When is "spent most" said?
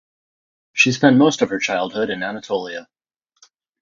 0.93-1.43